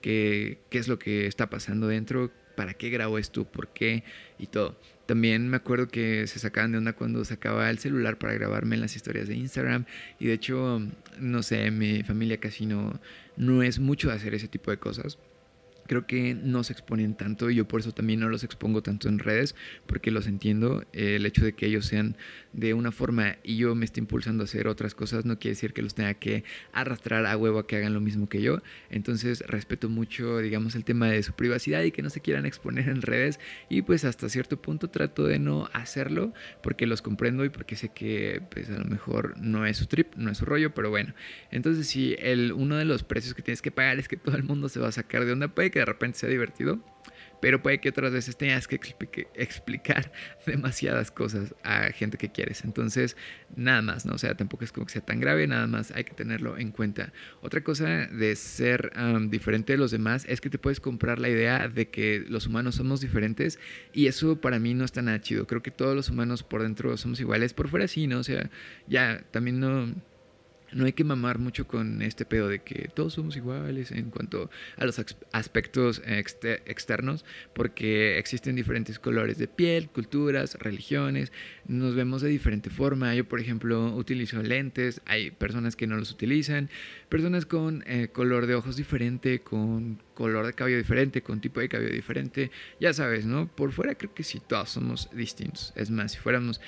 qué 0.00 0.58
es 0.70 0.88
lo 0.88 0.98
que 0.98 1.26
está 1.26 1.50
pasando 1.50 1.88
dentro, 1.88 2.32
para 2.56 2.74
qué 2.74 2.90
grabo 2.90 3.18
esto, 3.18 3.44
por 3.44 3.68
qué 3.68 4.02
y 4.38 4.46
todo. 4.46 4.78
También 5.06 5.48
me 5.48 5.56
acuerdo 5.56 5.86
que 5.86 6.26
se 6.26 6.40
sacaban 6.40 6.72
de 6.72 6.78
onda 6.78 6.92
cuando 6.94 7.24
sacaba 7.24 7.70
el 7.70 7.78
celular 7.78 8.18
para 8.18 8.34
grabarme 8.34 8.76
las 8.76 8.96
historias 8.96 9.28
de 9.28 9.36
Instagram. 9.36 9.84
Y 10.18 10.26
de 10.26 10.32
hecho, 10.32 10.82
no 11.20 11.42
sé, 11.44 11.70
mi 11.70 12.02
familia 12.02 12.38
casi 12.38 12.66
no, 12.66 12.98
no 13.36 13.62
es 13.62 13.78
mucho 13.78 14.10
hacer 14.10 14.34
ese 14.34 14.48
tipo 14.48 14.72
de 14.72 14.78
cosas 14.78 15.18
creo 15.86 16.06
que 16.06 16.34
no 16.34 16.64
se 16.64 16.72
exponen 16.72 17.14
tanto 17.14 17.50
y 17.50 17.56
yo 17.56 17.68
por 17.68 17.80
eso 17.80 17.92
también 17.92 18.20
no 18.20 18.28
los 18.28 18.44
expongo 18.44 18.82
tanto 18.82 19.08
en 19.08 19.18
redes 19.18 19.54
porque 19.86 20.10
los 20.10 20.26
entiendo 20.26 20.84
el 20.92 21.24
hecho 21.26 21.44
de 21.44 21.54
que 21.54 21.66
ellos 21.66 21.86
sean 21.86 22.16
de 22.52 22.74
una 22.74 22.92
forma 22.92 23.36
y 23.42 23.56
yo 23.56 23.74
me 23.74 23.84
esté 23.84 24.00
impulsando 24.00 24.42
a 24.42 24.44
hacer 24.44 24.68
otras 24.68 24.94
cosas 24.94 25.24
no 25.24 25.38
quiere 25.38 25.54
decir 25.54 25.72
que 25.72 25.82
los 25.82 25.94
tenga 25.94 26.14
que 26.14 26.44
arrastrar 26.72 27.26
a 27.26 27.36
huevo 27.36 27.58
a 27.58 27.66
que 27.66 27.76
hagan 27.76 27.94
lo 27.94 28.00
mismo 28.00 28.28
que 28.28 28.40
yo. 28.40 28.62
Entonces 28.90 29.40
respeto 29.46 29.88
mucho 29.88 30.38
digamos 30.38 30.74
el 30.74 30.84
tema 30.84 31.08
de 31.08 31.22
su 31.22 31.32
privacidad 31.34 31.82
y 31.82 31.92
que 31.92 32.02
no 32.02 32.10
se 32.10 32.20
quieran 32.20 32.46
exponer 32.46 32.88
en 32.88 33.02
redes 33.02 33.38
y 33.68 33.82
pues 33.82 34.04
hasta 34.04 34.28
cierto 34.28 34.60
punto 34.60 34.90
trato 34.90 35.24
de 35.24 35.38
no 35.38 35.68
hacerlo 35.72 36.32
porque 36.62 36.86
los 36.86 37.02
comprendo 37.02 37.44
y 37.44 37.48
porque 37.48 37.76
sé 37.76 37.90
que 37.90 38.42
pues 38.50 38.70
a 38.70 38.78
lo 38.78 38.84
mejor 38.84 39.34
no 39.38 39.66
es 39.66 39.76
su 39.76 39.86
trip 39.86 40.14
no 40.16 40.30
es 40.30 40.38
su 40.38 40.44
rollo 40.44 40.74
pero 40.74 40.90
bueno. 40.90 41.14
Entonces 41.50 41.86
si 41.86 42.16
el 42.18 42.52
uno 42.52 42.76
de 42.76 42.84
los 42.84 43.02
precios 43.02 43.34
que 43.34 43.42
tienes 43.42 43.62
que 43.62 43.70
pagar 43.70 43.98
es 43.98 44.08
que 44.08 44.16
todo 44.16 44.36
el 44.36 44.42
mundo 44.42 44.68
se 44.68 44.80
va 44.80 44.88
a 44.88 44.92
sacar 44.92 45.24
de 45.24 45.32
onda. 45.32 45.48
Puede 45.48 45.70
que 45.76 45.80
de 45.80 45.84
repente 45.84 46.20
sea 46.20 46.30
divertido, 46.30 46.80
pero 47.42 47.60
puede 47.60 47.80
que 47.80 47.90
otras 47.90 48.14
veces 48.14 48.38
tengas 48.38 48.66
que 48.66 48.80
explicar 49.34 50.10
demasiadas 50.46 51.10
cosas 51.10 51.54
a 51.64 51.92
gente 51.92 52.16
que 52.16 52.32
quieres. 52.32 52.64
Entonces, 52.64 53.14
nada 53.54 53.82
más, 53.82 54.06
¿no? 54.06 54.14
O 54.14 54.18
sea, 54.18 54.34
tampoco 54.34 54.64
es 54.64 54.72
como 54.72 54.86
que 54.86 54.94
sea 54.94 55.04
tan 55.04 55.20
grave, 55.20 55.46
nada 55.46 55.66
más 55.66 55.90
hay 55.90 56.04
que 56.04 56.14
tenerlo 56.14 56.56
en 56.56 56.70
cuenta. 56.70 57.12
Otra 57.42 57.62
cosa 57.62 58.06
de 58.06 58.36
ser 58.36 58.90
diferente 59.28 59.74
de 59.74 59.78
los 59.78 59.90
demás 59.90 60.24
es 60.30 60.40
que 60.40 60.48
te 60.48 60.56
puedes 60.56 60.80
comprar 60.80 61.18
la 61.18 61.28
idea 61.28 61.68
de 61.68 61.90
que 61.90 62.24
los 62.26 62.46
humanos 62.46 62.76
somos 62.76 63.02
diferentes 63.02 63.58
y 63.92 64.06
eso 64.06 64.40
para 64.40 64.58
mí 64.58 64.72
no 64.72 64.86
está 64.86 65.02
nada 65.02 65.20
chido. 65.20 65.46
Creo 65.46 65.62
que 65.62 65.70
todos 65.70 65.94
los 65.94 66.08
humanos 66.08 66.42
por 66.42 66.62
dentro 66.62 66.96
somos 66.96 67.20
iguales, 67.20 67.52
por 67.52 67.68
fuera 67.68 67.86
sí, 67.86 68.06
¿no? 68.06 68.20
O 68.20 68.24
sea, 68.24 68.48
ya 68.88 69.22
también 69.30 69.60
no 69.60 69.94
no 70.72 70.84
hay 70.84 70.92
que 70.92 71.04
mamar 71.04 71.38
mucho 71.38 71.66
con 71.66 72.02
este 72.02 72.24
pedo 72.24 72.48
de 72.48 72.60
que 72.60 72.88
todos 72.94 73.14
somos 73.14 73.36
iguales 73.36 73.92
en 73.92 74.10
cuanto 74.10 74.50
a 74.76 74.84
los 74.84 75.00
aspectos 75.32 76.02
externos, 76.06 77.24
porque 77.54 78.18
existen 78.18 78.56
diferentes 78.56 78.98
colores 78.98 79.38
de 79.38 79.48
piel, 79.48 79.88
culturas, 79.88 80.54
religiones, 80.54 81.32
nos 81.66 81.94
vemos 81.94 82.22
de 82.22 82.28
diferente 82.28 82.70
forma. 82.70 83.14
Yo, 83.14 83.26
por 83.26 83.40
ejemplo, 83.40 83.94
utilizo 83.94 84.42
lentes, 84.42 85.00
hay 85.06 85.30
personas 85.30 85.76
que 85.76 85.86
no 85.86 85.96
los 85.96 86.10
utilizan, 86.10 86.70
personas 87.08 87.46
con 87.46 87.84
eh, 87.86 88.08
color 88.12 88.46
de 88.46 88.54
ojos 88.54 88.76
diferente, 88.76 89.40
con 89.40 90.02
color 90.14 90.46
de 90.46 90.52
cabello 90.52 90.78
diferente, 90.78 91.22
con 91.22 91.40
tipo 91.40 91.60
de 91.60 91.68
cabello 91.68 91.92
diferente, 91.92 92.50
ya 92.80 92.92
sabes, 92.92 93.26
¿no? 93.26 93.48
Por 93.48 93.72
fuera 93.72 93.94
creo 93.94 94.14
que 94.14 94.22
sí, 94.22 94.40
todos 94.46 94.70
somos 94.70 95.10
distintos. 95.12 95.72
Es 95.76 95.90
más, 95.90 96.12
si 96.12 96.18
fuéramos 96.18 96.60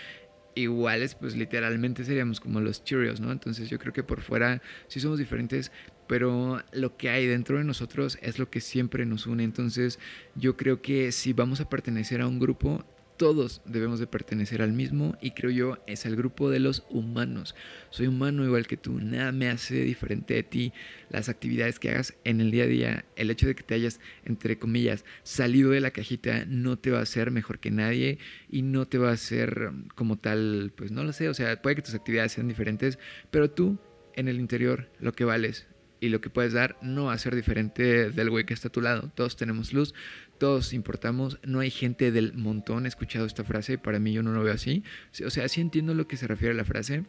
iguales, 0.59 1.15
pues 1.15 1.37
literalmente 1.37 2.05
seríamos 2.05 2.41
como 2.41 2.61
los 2.61 2.85
Cheerios, 2.85 3.21
¿no? 3.21 3.33
Entonces 3.33 3.69
yo 3.71 3.79
creo 3.79 3.93
que 3.93 4.03
por 4.03 4.21
fuera 4.21 4.63
sí 4.89 5.01
somos 5.01 5.19
diferentes, 5.19 5.73
pero 6.07 6.63
lo 6.73 6.97
que 6.97 7.11
hay 7.11 7.27
dentro 7.27 7.59
de 7.59 7.65
nosotros 7.65 8.19
es 8.23 8.39
lo 8.39 8.51
que 8.51 8.61
siempre 8.61 9.07
nos 9.07 9.27
une. 9.27 9.45
Entonces 9.45 9.99
yo 10.35 10.57
creo 10.57 10.83
que 10.83 11.13
si 11.13 11.33
vamos 11.33 11.61
a 11.61 11.69
pertenecer 11.69 12.21
a 12.21 12.27
un 12.27 12.39
grupo, 12.39 12.85
todos 13.19 13.61
debemos 13.67 13.99
de 13.99 14.07
pertenecer 14.07 14.63
al 14.63 14.73
mismo 14.73 15.19
y 15.21 15.33
creo 15.33 15.51
yo 15.51 15.79
es 15.87 16.07
el 16.07 16.17
grupo 16.17 16.49
de 16.49 16.61
los 16.61 16.87
humanos. 16.89 17.55
Soy 17.91 18.07
humano 18.07 18.45
igual 18.45 18.67
que 18.67 18.77
tú, 18.77 19.01
nada 19.01 19.33
me 19.33 19.51
hace 19.51 19.75
diferente 19.83 20.35
de 20.35 20.45
ti. 20.45 20.73
Las 21.11 21.29
actividades 21.29 21.79
que 21.79 21.91
hagas 21.91 22.15
en 22.25 22.41
el 22.41 22.51
día 22.51 22.65
a 22.65 22.69
día, 22.69 23.05
el 23.17 23.31
hecho 23.31 23.47
de 23.47 23.55
que 23.55 23.65
te 23.65 23.75
hayas, 23.75 24.01
entre 24.25 24.59
comillas, 24.59 25.05
salido 25.25 25.73
de 25.73 25.81
la 25.81 25.91
cajita 25.91 26.45
no 26.47 26.79
te 26.79 26.91
va 26.91 27.01
a 27.01 27.03
hacer 27.03 27.31
mejor 27.31 27.59
que 27.59 27.73
nadie 27.73 28.19
y 28.49 28.63
no 28.63 28.87
te 28.87 28.99
va 28.99 29.11
a 29.11 29.15
hacer 29.15 29.73
como 29.97 30.17
tal, 30.17 30.73
pues 30.77 30.93
no 30.93 31.03
lo 31.03 31.13
sé, 31.13 31.29
o 31.29 31.35
sea, 31.35 31.61
puede 31.61 31.77
que 31.77 31.83
tus 31.83 31.95
actividades 31.95 32.33
sean 32.33 32.49
diferentes, 32.49 32.99
pero 33.31 33.51
tú 33.51 33.79
en 34.15 34.29
el 34.29 34.39
interior 34.39 34.89
lo 35.01 35.13
que 35.13 35.25
vales 35.25 35.67
y 36.01 36.09
lo 36.09 36.21
que 36.21 36.31
puedes 36.31 36.53
dar 36.53 36.77
no 36.83 37.07
va 37.07 37.13
a 37.13 37.19
ser 37.19 37.35
diferente 37.35 38.11
del 38.11 38.31
güey 38.31 38.45
que 38.45 38.55
está 38.55 38.69
a 38.69 38.73
tu 38.73 38.81
lado. 38.81 39.11
Todos 39.15 39.37
tenemos 39.37 39.73
luz, 39.73 39.95
todos 40.39 40.73
importamos, 40.73 41.39
no 41.45 41.61
hay 41.61 41.71
gente 41.71 42.13
del 42.13 42.35
montón. 42.35 42.85
He 42.85 42.89
escuchado 42.89 43.27
esta 43.27 43.45
frase, 43.45 43.79
para 43.79 43.99
mí 43.99 44.13
yo 44.13 44.23
no 44.23 44.33
lo 44.33 44.43
veo 44.43 44.55
así. 44.55 44.85
O 45.25 45.31
sea, 45.31 45.49
sí 45.49 45.61
entiendo 45.61 45.95
lo 45.95 46.07
que 46.07 46.17
se 46.17 46.27
refiere 46.27 46.55
a 46.55 46.57
la 46.57 46.65
frase, 46.65 47.05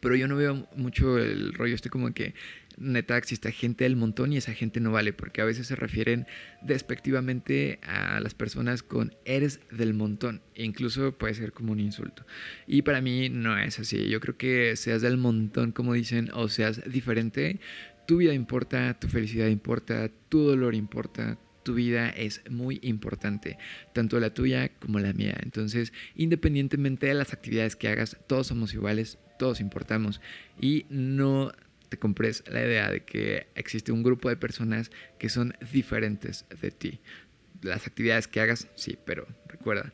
pero 0.00 0.16
yo 0.16 0.28
no 0.28 0.36
veo 0.36 0.68
mucho 0.76 1.18
el 1.18 1.52
rollo 1.54 1.74
este 1.74 1.90
como 1.90 2.12
que 2.12 2.34
neta 2.76 3.16
existe 3.16 3.52
gente 3.52 3.84
del 3.84 3.96
montón 3.96 4.32
y 4.32 4.36
esa 4.36 4.52
gente 4.52 4.80
no 4.80 4.92
vale, 4.92 5.12
porque 5.12 5.40
a 5.40 5.44
veces 5.44 5.66
se 5.66 5.76
refieren 5.76 6.26
despectivamente 6.62 7.78
a 7.82 8.20
las 8.20 8.34
personas 8.34 8.82
con 8.82 9.14
eres 9.24 9.60
del 9.70 9.94
montón, 9.94 10.42
e 10.54 10.64
incluso 10.64 11.16
puede 11.16 11.34
ser 11.34 11.52
como 11.52 11.72
un 11.72 11.80
insulto. 11.80 12.26
Y 12.66 12.82
para 12.82 13.00
mí 13.00 13.28
no 13.28 13.58
es 13.58 13.78
así, 13.78 14.08
yo 14.08 14.20
creo 14.20 14.36
que 14.36 14.76
seas 14.76 15.02
del 15.02 15.16
montón, 15.16 15.72
como 15.72 15.94
dicen, 15.94 16.30
o 16.32 16.48
seas 16.48 16.82
diferente, 16.90 17.60
tu 18.06 18.18
vida 18.18 18.34
importa, 18.34 18.98
tu 18.98 19.08
felicidad 19.08 19.48
importa, 19.48 20.10
tu 20.28 20.42
dolor 20.42 20.74
importa, 20.74 21.38
tu 21.64 21.74
vida 21.74 22.10
es 22.10 22.42
muy 22.48 22.78
importante, 22.82 23.58
tanto 23.92 24.20
la 24.20 24.32
tuya 24.32 24.68
como 24.78 25.00
la 25.00 25.12
mía. 25.12 25.36
Entonces, 25.42 25.92
independientemente 26.14 27.08
de 27.08 27.14
las 27.14 27.32
actividades 27.32 27.74
que 27.74 27.88
hagas, 27.88 28.16
todos 28.28 28.46
somos 28.46 28.72
iguales, 28.74 29.18
todos 29.38 29.60
importamos 29.60 30.20
y 30.60 30.86
no 30.90 31.52
te 31.88 31.98
compres 31.98 32.44
la 32.48 32.60
idea 32.60 32.90
de 32.90 33.04
que 33.04 33.48
existe 33.54 33.92
un 33.92 34.02
grupo 34.02 34.28
de 34.28 34.36
personas 34.36 34.90
que 35.18 35.28
son 35.28 35.54
diferentes 35.72 36.46
de 36.60 36.70
ti. 36.70 37.00
las 37.62 37.86
actividades 37.86 38.28
que 38.28 38.40
hagas, 38.40 38.68
sí, 38.74 38.98
pero 39.06 39.26
recuerda, 39.48 39.92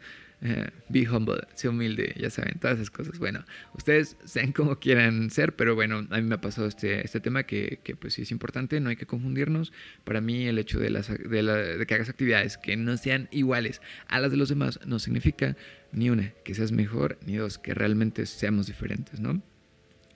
be 0.88 1.06
humble, 1.06 1.42
sé 1.54 1.68
humilde, 1.68 2.14
ya 2.18 2.30
saben, 2.30 2.58
todas 2.58 2.76
esas 2.76 2.90
cosas. 2.90 3.18
Bueno, 3.18 3.44
ustedes 3.74 4.16
sean 4.24 4.52
como 4.52 4.78
quieran 4.78 5.30
ser, 5.30 5.54
pero 5.54 5.74
bueno, 5.74 6.06
a 6.10 6.16
mí 6.16 6.22
me 6.22 6.36
ha 6.36 6.40
pasado 6.40 6.66
este, 6.66 7.04
este 7.04 7.20
tema 7.20 7.42
que, 7.42 7.80
que 7.84 7.94
pues 7.96 8.14
sí 8.14 8.22
es 8.22 8.30
importante, 8.30 8.80
no 8.80 8.88
hay 8.88 8.96
que 8.96 9.06
confundirnos. 9.06 9.72
Para 10.04 10.20
mí 10.20 10.46
el 10.46 10.58
hecho 10.58 10.78
de, 10.78 10.90
las, 10.90 11.08
de, 11.08 11.42
la, 11.42 11.56
de 11.56 11.86
que 11.86 11.94
hagas 11.94 12.08
actividades 12.08 12.56
que 12.56 12.76
no 12.76 12.96
sean 12.96 13.28
iguales 13.30 13.82
a 14.08 14.20
las 14.20 14.30
de 14.30 14.36
los 14.36 14.48
demás 14.48 14.80
no 14.86 14.98
significa 14.98 15.56
ni 15.92 16.10
una, 16.10 16.30
que 16.44 16.54
seas 16.54 16.72
mejor, 16.72 17.18
ni 17.26 17.36
dos, 17.36 17.58
que 17.58 17.74
realmente 17.74 18.26
seamos 18.26 18.66
diferentes, 18.66 19.20
¿no? 19.20 19.42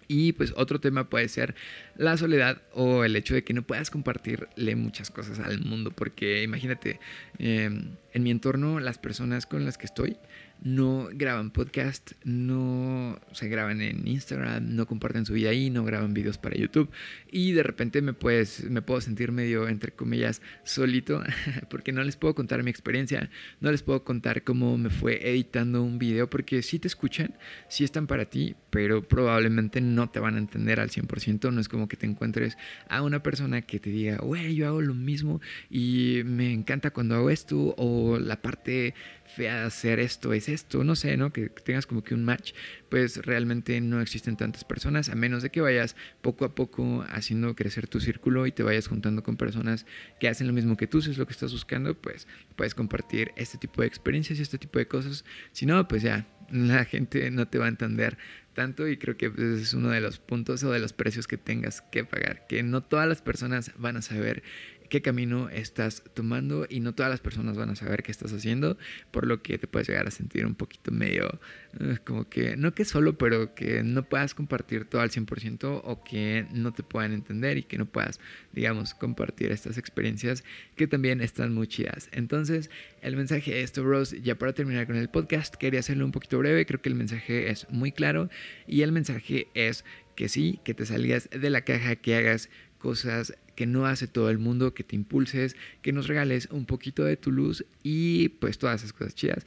Y 0.09 0.33
pues 0.33 0.53
otro 0.57 0.81
tema 0.81 1.09
puede 1.09 1.29
ser 1.29 1.55
la 1.97 2.17
soledad 2.17 2.63
o 2.73 3.05
el 3.05 3.17
hecho 3.17 3.35
de 3.35 3.45
que 3.45 3.55
no 3.55 3.63
puedas 3.63 3.91
compartirle 3.91 4.77
muchas 4.77 5.11
cosas 5.11 5.39
al 5.39 5.61
mundo, 5.61 5.91
porque 5.91 6.43
imagínate, 6.43 7.01
eh, 7.39 7.71
en 8.13 8.23
mi 8.23 8.31
entorno 8.31 8.81
las 8.81 8.99
personas 8.99 9.47
con 9.47 9.65
las 9.65 9.79
que 9.79 9.87
estoy 9.87 10.17
no 10.63 11.09
graban 11.13 11.51
podcast, 11.51 12.13
no 12.25 13.21
se 13.33 13.49
graban 13.49 13.81
en 13.83 14.09
Instagram, 14.09 14.75
no 14.75 14.87
comparten 14.87 15.27
su 15.27 15.35
vida 15.35 15.51
ahí, 15.51 15.71
no 15.71 15.85
graban 15.85 16.15
videos 16.15 16.39
para 16.39 16.57
YouTube. 16.57 16.91
Y 17.31 17.53
de 17.53 17.63
repente 17.63 18.01
me, 18.01 18.13
puedes, 18.13 18.69
me 18.71 18.81
puedo 18.81 19.01
sentir 19.01 19.33
medio, 19.33 19.69
entre 19.69 19.93
comillas, 19.93 20.41
solito 20.63 21.23
porque 21.71 21.93
no 21.93 22.03
les 22.03 22.17
puedo 22.17 22.35
contar 22.35 22.63
mi 22.63 22.71
experiencia, 22.71 23.31
no 23.61 23.71
les 23.71 23.83
puedo 23.83 24.05
contar 24.05 24.43
cómo 24.43 24.79
me 24.79 24.91
fue 24.91 25.29
editando 25.31 25.83
un 25.83 25.99
video 25.99 26.31
porque 26.31 26.63
sí 26.63 26.79
te 26.79 26.89
escuchan, 26.89 27.35
sí 27.69 27.85
están 27.85 28.07
para 28.07 28.25
ti, 28.25 28.55
pero 28.71 29.07
probablemente 29.07 29.81
no 29.81 30.09
te 30.09 30.21
van 30.21 30.37
a 30.37 30.39
entender 30.39 30.81
al 30.81 30.91
100%, 30.91 31.53
no 31.53 31.61
es 31.61 31.69
como 31.69 31.89
que 31.89 31.97
te 31.97 32.07
encuentres 32.07 32.57
a 32.89 33.03
una 33.03 33.23
persona 33.23 33.63
que 33.63 33.81
te 33.81 33.91
diga, 33.91 34.17
güey, 34.17 34.55
yo 34.55 34.67
hago 34.69 34.81
lo 34.81 34.95
mismo 34.95 35.41
y 35.71 36.23
me 36.25 36.53
encanta 36.53 36.91
cuando 36.91 37.17
hago 37.17 37.31
esto 37.31 37.75
o 37.77 38.19
la 38.19 38.41
parte 38.41 38.95
fea 39.27 39.65
hacer 39.65 40.01
esto 40.01 40.33
es 40.33 40.49
esto, 40.49 40.85
no 40.85 40.97
sé, 40.97 41.17
¿no? 41.17 41.33
Que 41.33 41.49
tengas 41.49 41.87
como 41.87 42.05
que 42.05 42.15
un 42.15 42.25
match, 42.25 42.53
pues 42.89 43.25
realmente 43.25 43.81
no 43.81 44.01
existen 44.01 44.37
tantas 44.37 44.65
personas, 44.65 45.09
a 45.09 45.15
menos 45.15 45.43
de 45.43 45.51
que 45.51 45.61
vayas 45.61 45.97
poco 46.23 46.45
a 46.45 46.55
poco 46.55 47.05
haciendo 47.09 47.55
crecer 47.55 47.89
tu 47.89 48.01
círculo 48.01 48.47
y 48.47 48.53
te 48.53 48.63
vayas 48.63 48.89
juntando 48.89 49.23
con 49.23 49.37
personas 49.37 49.87
que 50.21 50.29
hacen 50.29 50.47
lo 50.47 50.53
mismo 50.53 50.77
que 50.77 50.87
tú, 50.87 51.03
si 51.03 51.11
es 51.11 51.19
lo 51.19 51.27
que 51.27 51.33
estás 51.33 51.53
buscando, 51.53 51.95
pues 51.95 52.27
puedes 52.57 52.75
compartir 52.75 53.33
este 53.37 53.59
tipo 53.59 53.83
de 53.83 53.89
experiencias 53.89 54.39
y 54.39 54.43
este 54.43 54.59
tipo 54.59 54.79
de 54.79 54.87
cosas. 54.87 55.25
Si 55.53 55.67
no, 55.67 55.87
pues 55.89 56.03
ya, 56.03 56.27
la 56.51 56.85
gente 56.85 57.31
no 57.31 57.49
te 57.49 57.59
va 57.59 57.67
a 57.67 57.69
entender 57.69 58.17
tanto 58.55 58.89
y 58.89 58.97
creo 58.97 59.17
que 59.17 59.31
pues, 59.31 59.61
es 59.61 59.75
uno 59.75 59.91
de 59.91 60.01
los 60.01 60.19
puntos 60.19 60.63
o 60.63 60.71
de 60.71 60.79
los 60.79 60.93
precios 60.93 61.27
que 61.27 61.37
tengas 61.37 61.83
que 61.83 62.05
pagar, 62.05 62.47
que 62.47 62.63
no 62.63 62.83
todas 62.83 63.09
las 63.09 63.21
personas 63.21 63.73
van 63.77 63.97
a 63.97 64.03
saber 64.03 64.43
qué 64.89 65.03
camino 65.03 65.49
estás 65.49 66.03
tomando 66.15 66.67
y 66.69 66.81
no 66.81 66.95
todas 66.95 67.11
las 67.11 67.21
personas 67.21 67.57
van 67.57 67.71
a 67.71 67.77
saber 67.77 68.03
qué 68.03 68.13
estás 68.13 68.33
haciendo, 68.33 68.77
por 69.11 69.27
lo 69.27 69.43
que 69.43 69.59
te 69.59 69.67
puedes 69.67 69.89
llegar 69.89 70.07
a 70.07 70.11
sentir 70.11 70.47
un 70.47 70.55
poquito 70.55 70.91
medio 70.91 71.41
eh, 71.81 71.99
como 72.05 72.29
que, 72.29 72.57
no 72.57 72.75
que 72.75 72.85
solo, 72.85 73.19
pero 73.19 73.55
que 73.55 73.83
no 73.83 74.09
puedas 74.09 74.35
compartir 74.35 74.85
todo 74.85 75.01
al 75.01 75.11
100% 75.11 75.81
o 75.85 76.05
que 76.05 76.47
no 76.53 76.73
te 76.73 76.83
puedan 76.83 77.13
entender 77.13 77.59
y 77.59 77.63
que 77.63 77.79
no 77.79 77.87
puedas, 77.87 78.21
digamos, 78.53 78.95
compartir 78.95 79.51
estas 79.51 79.79
experiencias 79.79 80.45
que 80.77 80.87
también 80.87 81.21
están 81.21 81.55
muy 81.55 81.67
chidas. 81.67 82.09
Entonces, 82.13 82.71
el 83.01 83.17
mensaje 83.17 83.59
es 83.59 83.65
esto, 83.65 83.83
bros, 83.83 84.13
ya 84.23 84.37
para 84.37 84.53
terminar 84.53 84.87
con 84.87 84.97
el 84.97 85.09
podcast, 85.09 85.55
quería 85.57 85.81
hacerlo 85.81 86.05
un 86.05 86.13
poquito 86.13 86.39
breve, 86.39 86.67
creo 86.67 86.81
que 86.81 86.89
el 86.89 86.95
mensaje 86.95 87.51
es 87.51 87.67
muy 87.71 87.93
claro 87.93 88.29
y 88.67 88.83
el 88.83 88.93
mensaje 88.93 89.49
es 89.55 89.85
que 90.15 90.29
sí, 90.29 90.61
que 90.65 90.75
te 90.75 90.87
salgas 90.87 91.29
de 91.31 91.51
la 91.51 91.63
caja, 91.63 91.97
que 91.97 92.15
hagas 92.15 92.51
cosas 92.79 93.35
que 93.55 93.67
no 93.67 93.87
hace 93.87 94.07
todo 94.07 94.31
el 94.31 94.39
mundo, 94.39 94.75
que 94.75 94.85
te 94.85 94.97
impulses, 94.97 95.57
que 95.83 95.93
nos 95.93 96.07
regales 96.07 96.49
un 96.51 96.67
poquito 96.67 97.05
de 97.05 97.17
tu 97.17 97.31
luz 97.31 97.65
y 97.83 98.29
pues 98.29 98.59
todas 98.59 98.81
esas 98.81 98.93
cosas 98.93 99.15
chidas, 99.15 99.47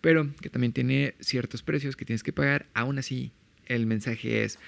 pero 0.00 0.28
que 0.40 0.50
también 0.50 0.72
tiene 0.72 1.14
ciertos 1.20 1.62
precios 1.62 1.96
que 1.96 2.04
tienes 2.04 2.22
que 2.22 2.32
pagar. 2.32 2.66
Aún 2.74 2.98
así, 2.98 3.32
el 3.66 3.86
mensaje 3.86 4.44
es, 4.44 4.58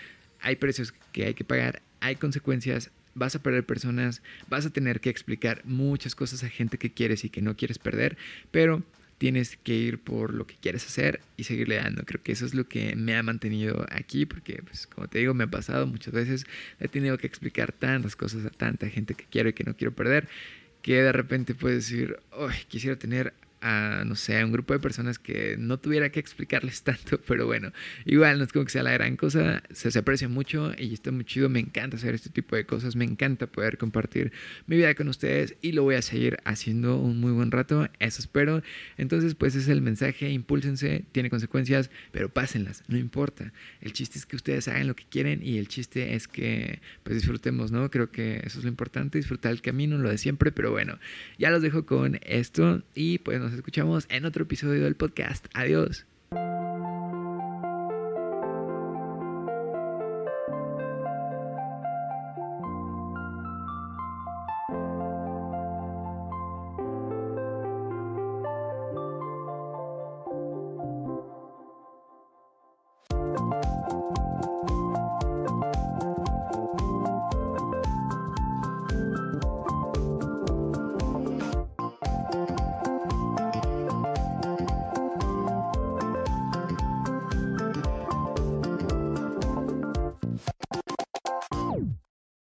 hay 0.41 0.57
precios 0.57 0.93
que 1.13 1.27
hay 1.27 1.35
que 1.35 1.45
pagar, 1.45 1.83
hay 2.01 2.17
consecuencias, 2.17 2.91
vas 3.15 3.35
a 3.35 3.43
perder 3.43 3.65
personas, 3.65 4.23
vas 4.49 4.67
a 4.67 4.71
tener 4.71 5.01
que 5.01 5.11
explicar 5.11 5.63
muchas 5.65 6.15
cosas 6.15 6.45
a 6.45 6.49
gente 6.49 6.79
que 6.79 6.93
quieres 6.93 7.25
y 7.25 7.31
que 7.31 7.43
no 7.43 7.57
quieres 7.57 7.79
perder, 7.79 8.17
pero 8.51 8.83
tienes 9.21 9.59
que 9.59 9.75
ir 9.75 9.99
por 9.99 10.33
lo 10.33 10.47
que 10.47 10.57
quieres 10.57 10.87
hacer 10.87 11.21
y 11.37 11.45
seguirle 11.45 11.77
dando. 11.77 12.05
Creo 12.07 12.23
que 12.23 12.33
eso 12.33 12.47
es 12.47 12.55
lo 12.55 12.67
que 12.67 12.97
me 12.97 13.15
ha 13.15 13.23
mantenido 13.23 13.85
aquí, 13.91 14.25
porque, 14.25 14.63
pues, 14.63 14.87
como 14.87 15.09
te 15.09 15.19
digo, 15.19 15.35
me 15.35 15.45
ha 15.45 15.47
pasado 15.47 15.87
muchas 15.87 16.15
veces, 16.15 16.47
he 16.81 16.89
tenido 16.89 17.19
que 17.19 17.27
explicar 17.27 17.71
tantas 17.71 18.17
cosas 18.17 18.47
a 18.47 18.51
tanta 18.51 18.89
gente 18.89 19.13
que 19.13 19.27
quiero 19.31 19.51
y 19.51 19.53
que 19.53 19.63
no 19.63 19.77
quiero 19.77 19.95
perder, 19.95 20.27
que 20.81 21.03
de 21.03 21.13
repente 21.13 21.55
puedes 21.55 21.91
decir, 21.91 22.19
quisiera 22.69 22.97
tener 22.97 23.35
a, 23.61 24.05
no 24.07 24.17
sé, 24.17 24.41
a 24.41 24.45
un 24.45 24.53
grupo 24.53 24.73
de 24.73 24.81
personas 24.81 25.19
que 25.19 25.57
no 25.59 25.79
tuviera 25.79 26.11
que 26.11 26.21
explicarles 26.21 26.83
tanto, 26.85 27.21
pero 27.27 27.47
bueno, 27.47 27.73
igual 28.05 28.39
no 28.39 28.45
es 28.45 28.53
como 28.53 28.65
que 28.65 28.71
sea 28.71 28.83
la 28.83 28.93
gran 28.93 29.17
cosa, 29.17 29.63
se, 29.71 29.97
aprecia 29.99 30.29
mucho 30.29 30.73
y 30.79 30.95
está 30.95 31.11
muy 31.13 31.25
chido, 31.25 31.49
me 31.49 31.61
encanta 31.61 31.97
hacer 31.97 32.15
este 32.15 32.31
tipo 32.31 32.57
de 32.57 32.65
cosas, 32.65 32.97
me 32.97 33.05
encanta 33.05 33.47
poder 33.47 33.79
compartir 33.79 34.33
mi 34.67 34.77
vida 34.77 34.95
con 34.95 35.09
ustedes 35.09 35.57
y 35.61 35.73
lo 35.73 35.83
voy 35.83 35.97
a 35.97 36.03
seguir 36.03 36.39
haciendo 36.45 36.97
un 36.97 37.21
muy 37.21 37.33
buen 37.33 37.51
rato, 37.51 37.89
eso 37.99 38.21
espero. 38.21 38.63
Entonces, 38.97 39.35
pues 39.35 39.55
es 39.55 39.69
el 39.69 39.83
mensaje, 39.83 40.31
impúlsense, 40.31 41.05
tiene 41.13 41.31
consecuencias, 41.31 41.91
pero 42.13 42.29
pásenlas, 42.29 42.83
no 42.89 42.97
importa. 42.97 43.53
El 43.81 43.93
chiste 43.93 44.19
es 44.19 44.27
que 44.27 44.37
ustedes 44.37 44.69
hagan 44.69 44.87
lo 44.87 44.97
que 44.97 45.05
quieren 45.05 45.41
y 45.43 45.59
el 45.59 45.69
chiste 45.69 46.15
es 46.15 46.29
que 46.29 46.81
pues 47.03 47.17
disfrutemos, 47.17 47.73
¿no? 47.73 47.91
Creo 47.91 48.11
que 48.11 48.41
eso 48.45 48.59
es 48.59 48.65
lo 48.65 48.69
importante, 48.69 49.19
disfrutar 49.19 49.53
el 49.53 49.63
camino, 49.63 49.99
lo 49.99 50.09
de 50.09 50.19
siempre, 50.19 50.53
pero 50.53 50.71
bueno, 50.71 50.99
ya 51.39 51.51
los 51.51 51.63
dejo 51.63 51.85
con 51.87 52.19
esto 52.23 52.83
y 52.95 53.19
pues 53.19 53.41
nos 53.51 53.59
escuchamos 53.59 54.07
en 54.09 54.25
otro 54.25 54.45
episodio 54.45 54.85
del 54.85 54.95
podcast. 54.95 55.47
Adiós. 55.55 56.10